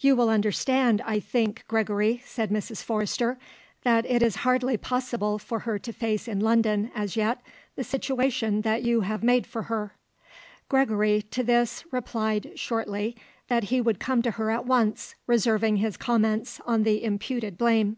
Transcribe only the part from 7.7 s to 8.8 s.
the situation